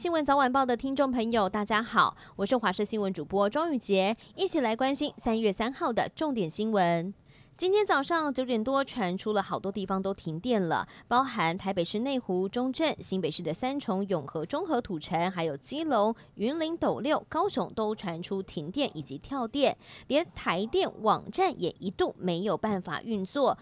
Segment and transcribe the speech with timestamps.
[0.00, 7.12] 新闻早晚报的听众朋友，大家好，我是华视新闻主播庄宇杰，一起来关心三月三号的重点新闻。
[7.54, 19.76] 今天早上九点多传出了好多地方都停电了，包含台北市内湖、中正、新北市的三重、永和、中和、土城，还有基隆、云林、斗六、高雄都传出停电以及跳电，
[20.06, 23.58] 连台电网站也一度没有办法运作。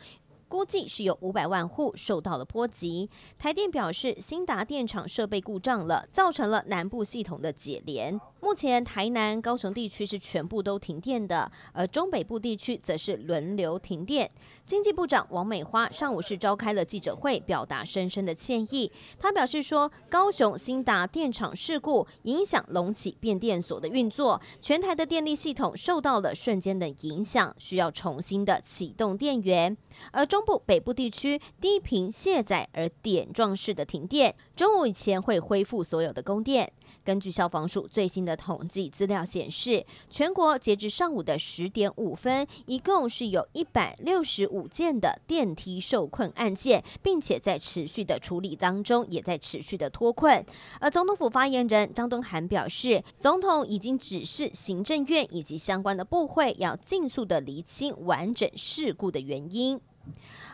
[0.49, 3.09] 估计是有五百万户受到了波及。
[3.39, 8.19] 台电表示，新达电厂设备故障了，造成了南部系统的解联。
[8.41, 14.31] 目前台南、高雄地区是全部都停电的，而中北部地区则是轮流停电。
[14.65, 18.91] 经济部长王美花上午是召开了记者会，表达深深的歉意。
[19.19, 29.77] 他表示说，高雄兴达电厂事故影响隆起变电所的运作，全台的电力系统受到了瞬间的影响，需要重新的启动电源。
[30.13, 36.73] 而中部北部地区低频卸载而点状式的停电，中午以前会恢复所有的供电。
[37.05, 50.45] 根据消防署最新的统计资料显示，全国截至上午的十点五分，一共是有一百六十五件的电梯受困案件，并且在持续的处理当中，也在持续的脱困。
[50.81, 59.81] 而总统府发言人张敦涵表示，总统已经指示行政院以及相关的部会，要尽速的厘清完整事故的原因。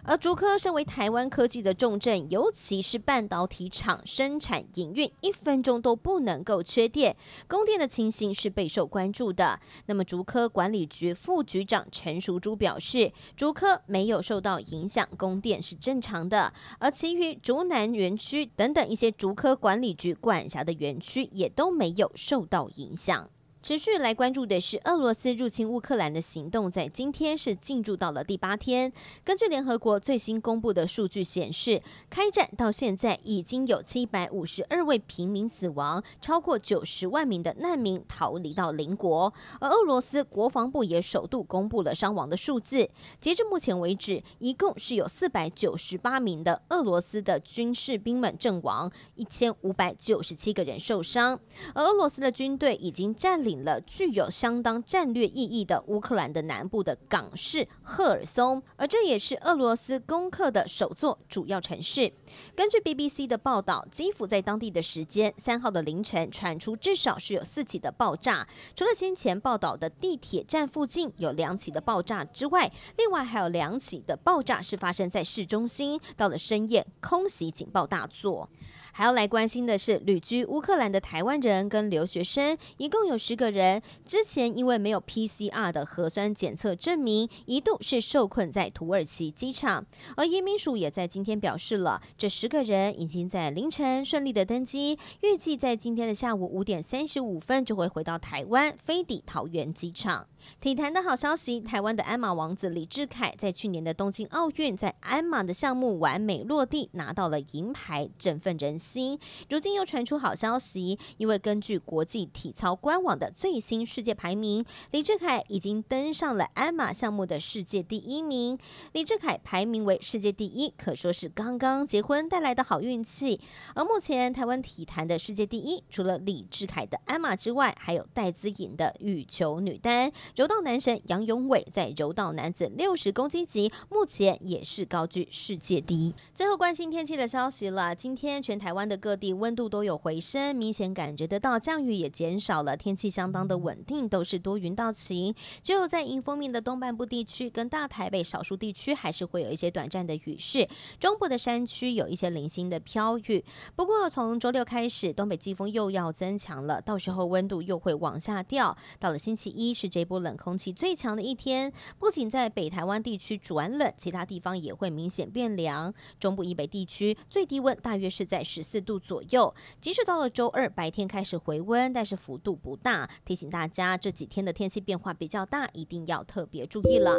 [0.03, 7.17] 而竹科身为台湾科技的重镇，尤其是半导体厂生产营运，一分钟都不能够缺电，
[7.49, 9.59] 供电的情形是备受关注的。
[9.87, 16.53] 那么竹科管理局副局长陈淑珠表示，竹科没有受到影响，供电是正常的。
[16.79, 23.31] 而其余竹南园区等等一些竹科管理局管辖的园区，也都没有受到影响。
[23.65, 28.93] 持续来关注的是，俄罗斯入侵乌克兰的行动在今天是进入到了第八天。
[29.25, 39.33] 根据联合国最新公布的数据显示，开战到现在已经有七百五十二位平民死亡，超过九十万名的难民逃离到邻国。
[39.59, 51.41] 而俄罗斯国防部也首度公布了伤亡的数字，截至目前为止，一共是有四百九十八名的俄罗斯的军士兵们阵亡，一千五百九十七个人受伤。
[51.73, 62.13] 而俄罗斯的军队已经占领了具有相当战略意义的乌克兰的南部的港市赫尔松，而这也是俄罗斯攻克的首座主要城市。
[62.57, 76.01] 根据 BBC 的报道，基辅在当地的时间三号的凌晨传出至少是有四起的爆炸，除了先前报道的地铁站附近有两起的爆炸之外，另外还有两起的爆炸是发生在市中心。
[76.17, 78.49] 到了深夜，空袭警报大作。
[78.93, 83.83] 还要来关心的是，旅居乌克兰的台湾人跟留学生，一共有十个个人。
[84.07, 89.85] 之前因为没有 PCR 的核酸检测证明，一度是受困在土耳其机场。
[90.17, 100.27] 而移民署也在今天表示了，这十个人已经在凌晨顺利的登机，预计在今天的下午五点三十五分就会回到台湾，飞抵桃园机场。
[100.61, 109.19] 体坛的好消息，台湾的鞍马王子李志凯在去年的东京奥运，在鞍马的项目完美落地，拿到了银牌，振奋人心。
[109.51, 118.59] 如今又传出好消息，因为根据国际体操官网的最新世界排名，李志凯已经登上了鞍马项目的世界第一名。
[118.93, 123.41] 李志凯排名为世界第一，可说是刚刚结婚带来的好运气。
[123.75, 130.11] 而目前台湾体坛的世界第一，除了李志凯的鞍马之外，还有戴资颖的羽球女单。
[130.35, 136.13] 柔道男神杨永伟在柔道男子六十公斤级目前也是高居世界第一。
[136.35, 145.33] 最后关心天气的消息了，今天全台湾的各地温度都有回升，明显感觉得到降雨也减少了，天气相当的稳定，都是多云到晴。
[145.63, 150.69] 只有在迎风面的东半部地区跟大台北少数地区还是会有一些短暂的雨势，
[150.99, 153.45] 中部的山区有一些零星的飘雨。
[153.77, 158.77] 不过从周六开始，东北季风又要增强了，到时候温度又会往下掉。
[158.99, 160.24] 到了星期一是这波。
[160.25, 165.95] 冷空气最强的一天，不仅在北台湾地区转冷，其他地方也会明显变凉。
[166.19, 169.55] 中部以北地区最低温大约是在十四度左右。
[169.81, 173.09] 即使到了周二白天开始回温，但是幅度不大。
[173.25, 177.17] 提醒大家这几天的天气变化比较大，一定要特别注意了。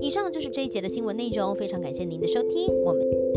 [0.00, 3.29] 以上就是这一节的新闻内容，非常感谢您的收听，我们。